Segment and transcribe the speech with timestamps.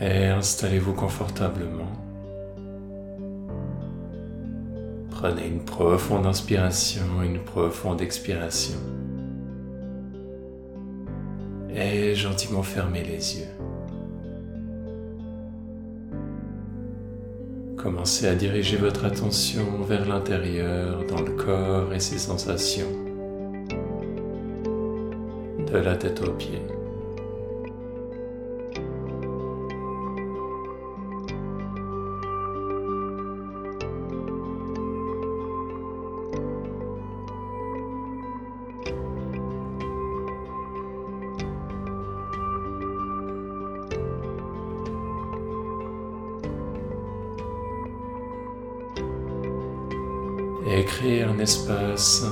[0.00, 1.90] Et installez-vous confortablement.
[5.10, 8.78] Prenez une profonde inspiration, une profonde expiration.
[11.74, 13.48] Et gentiment fermez les yeux.
[17.76, 22.92] Commencez à diriger votre attention vers l'intérieur, dans le corps et ses sensations,
[25.66, 26.62] de la tête aux pieds.
[50.98, 52.24] Et créer un espace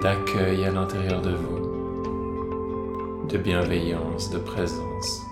[0.00, 5.22] d'accueil à l'intérieur de vous, de bienveillance, de présence.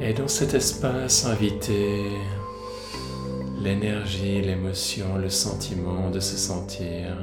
[0.00, 2.04] Et dans cet espace, invitez
[3.64, 7.16] l'énergie, l'émotion, le sentiment de se sentir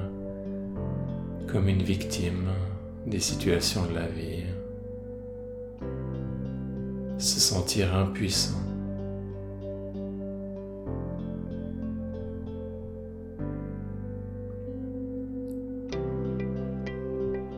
[1.47, 2.49] comme une victime
[3.05, 4.45] des situations de la vie,
[7.19, 8.57] se sentir impuissant.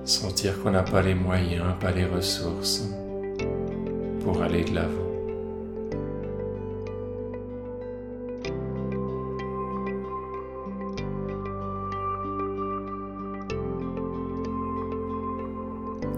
[0.03, 2.89] Sentir qu'on n'a pas les moyens, pas les ressources
[4.19, 5.12] pour aller de l'avant.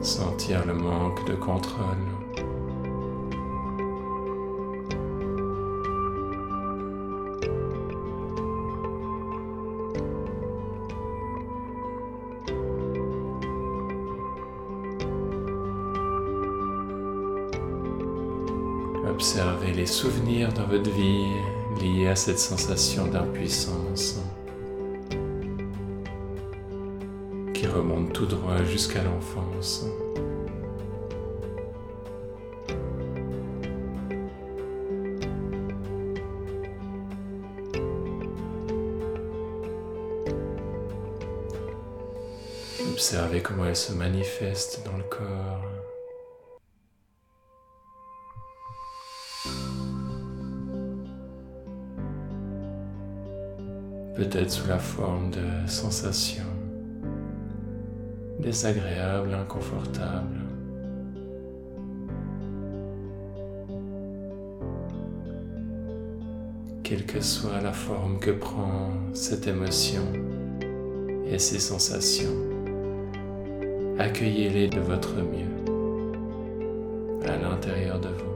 [0.06, 1.98] Sentir le manque de contrôle.
[19.10, 21.26] Observez les souvenirs dans votre vie
[21.82, 24.20] liés à cette sensation d'impuissance
[27.76, 29.86] remonte tout droit jusqu'à l'enfance.
[42.92, 45.62] Observez comment elle se manifeste dans le corps.
[54.16, 56.55] Peut-être sous la forme de sensations
[58.46, 60.40] désagréables, inconfortables.
[66.84, 70.04] Quelle que soit la forme que prend cette émotion
[71.26, 72.38] et ces sensations.
[73.98, 75.56] Accueillez-les de votre mieux
[77.28, 78.35] à l'intérieur de vous.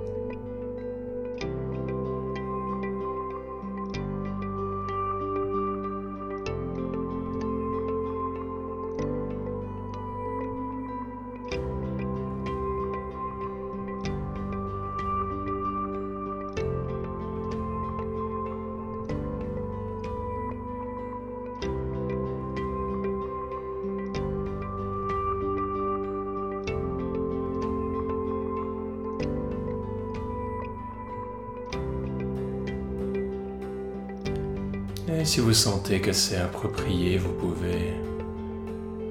[35.11, 37.93] Et si vous sentez que c'est approprié, vous pouvez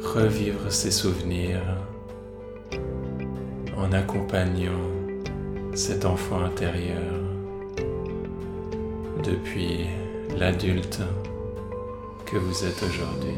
[0.00, 1.60] revivre ces souvenirs
[3.76, 4.78] en accompagnant
[5.74, 7.02] cet enfant intérieur
[9.24, 9.86] depuis
[10.38, 11.00] l'adulte
[12.26, 13.34] que vous êtes aujourd'hui.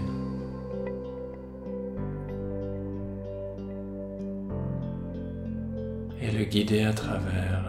[6.21, 7.65] Et le guider à travers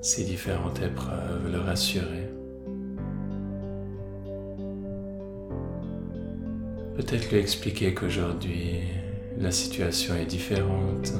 [0.00, 2.39] ces différentes épreuves, le rassurer.
[7.00, 8.80] Peut-être lui expliquer qu'aujourd'hui
[9.38, 11.14] la situation est différente.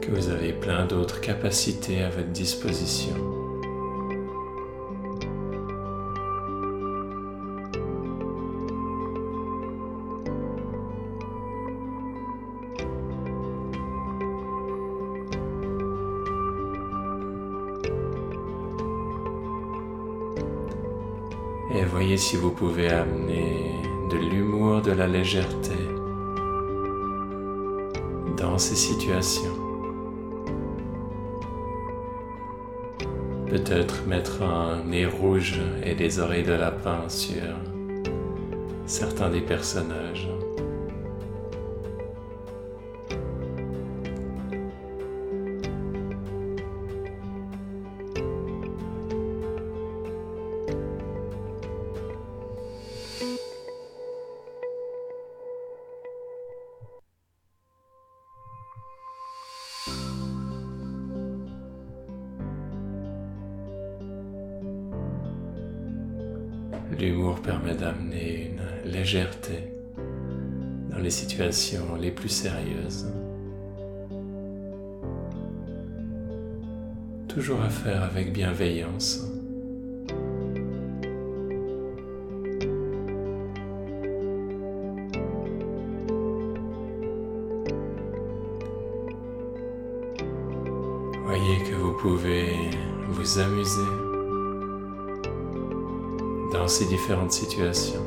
[0.00, 3.31] Que vous avez plein d'autres capacités à votre disposition.
[21.92, 23.74] Voyez si vous pouvez amener
[24.10, 25.76] de l'humour, de la légèreté
[28.38, 29.58] dans ces situations.
[33.46, 37.42] Peut-être mettre un nez rouge et des oreilles de lapin sur
[38.86, 40.30] certains des personnages.
[67.42, 69.72] Permet d'amener une légèreté
[70.90, 73.06] dans les situations les plus sérieuses.
[77.28, 79.26] Toujours à faire avec bienveillance.
[91.24, 92.52] Voyez que vous pouvez
[93.08, 94.01] vous amuser
[96.72, 98.06] ces différentes situations.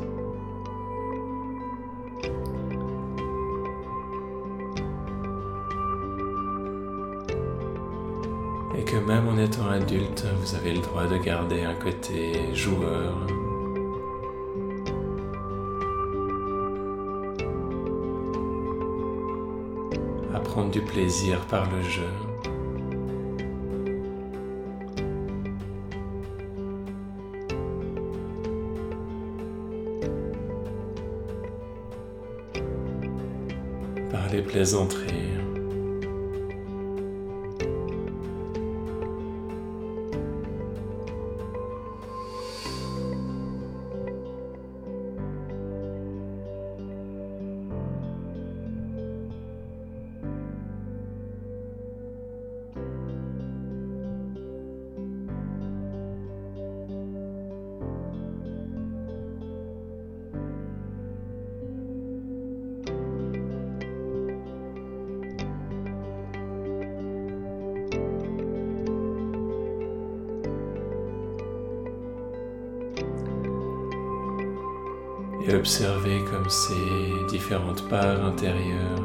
[8.76, 13.14] Et que même en étant adulte, vous avez le droit de garder un côté joueur.
[20.34, 22.25] À prendre du plaisir par le jeu.
[34.56, 35.35] Plaisanteries.
[75.48, 76.74] Et observer comme ces
[77.28, 78.98] différentes parts intérieures,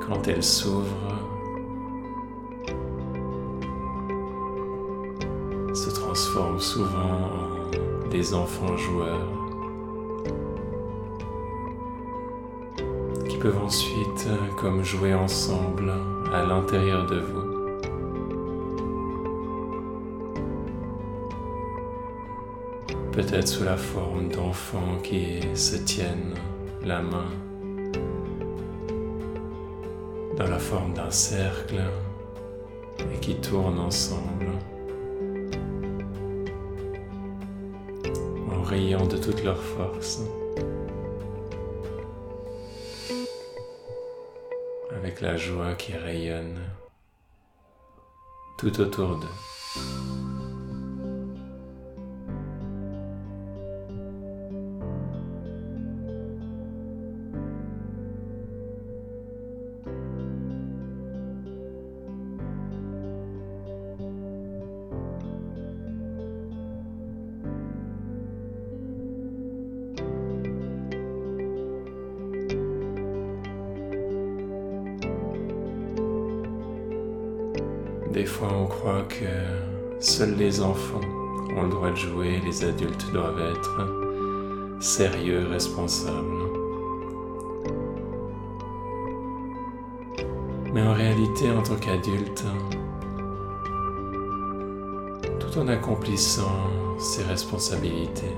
[0.00, 1.14] quand elles s'ouvrent,
[5.74, 9.28] se transforment souvent en des enfants joueurs
[13.28, 14.28] qui peuvent ensuite
[14.58, 15.92] comme jouer ensemble
[16.32, 17.45] à l'intérieur de vous.
[23.16, 26.34] Peut-être sous la forme d'enfants qui se tiennent
[26.84, 27.30] la main
[30.36, 31.80] dans la forme d'un cercle
[33.10, 34.50] et qui tournent ensemble
[38.50, 40.20] en riant de toute leur force
[44.94, 46.60] avec la joie qui rayonne
[48.58, 50.25] tout autour d'eux.
[78.16, 79.26] Des fois, on croit que
[80.00, 81.02] seuls les enfants
[81.54, 86.24] ont le droit de jouer, les adultes doivent être sérieux, responsables.
[90.72, 92.42] Mais en réalité, en tant qu'adulte,
[95.38, 98.34] tout en accomplissant ses responsabilités,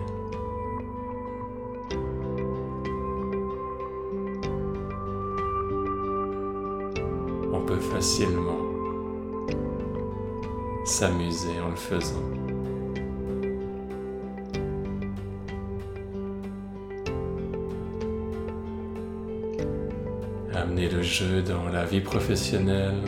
[7.53, 8.68] on peut facilement
[10.89, 12.17] s'amuser en le faisant.
[20.55, 23.03] Amener le jeu dans la vie professionnelle,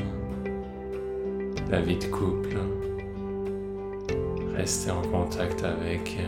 [1.70, 2.58] la vie de couple,
[4.54, 6.18] rester en contact avec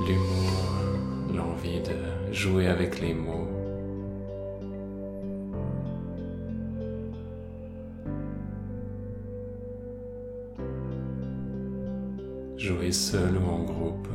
[0.00, 3.53] l'humour, l'envie de jouer avec les mots.
[12.64, 14.08] Jouer seul ou en groupe.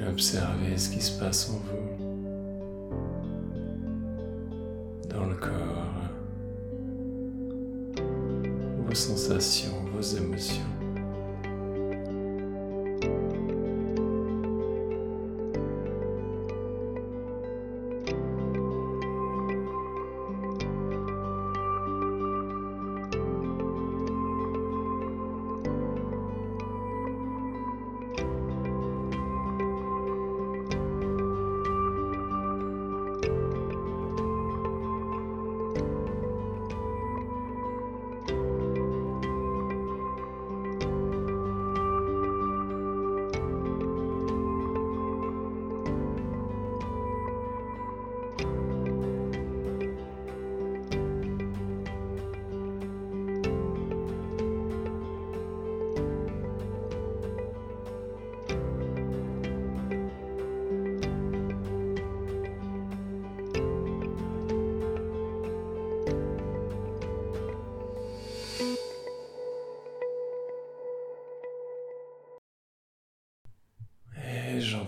[0.00, 2.96] Observez ce qui se passe en vous,
[5.08, 6.10] dans le corps,
[8.86, 10.71] vos sensations, vos émotions.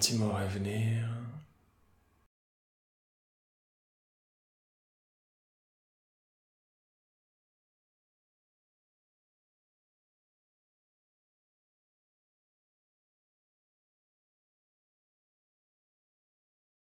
[0.04, 0.93] Gentiment revenir